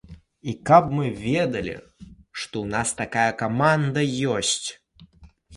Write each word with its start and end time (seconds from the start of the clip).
І 0.51 0.53
каб 0.69 0.87
мы 0.99 1.05
ведалі, 1.25 1.75
што 2.39 2.53
ў 2.63 2.65
нас 2.77 2.95
такая 3.03 3.29
каманда 3.43 4.07
ёсць. 4.39 4.67